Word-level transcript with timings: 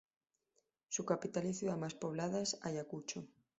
Su 0.89 1.05
capital 1.05 1.45
y 1.45 1.53
ciudad 1.53 1.77
más 1.77 1.93
poblada 1.93 2.41
es 2.41 2.57
Ayacucho. 2.63 3.27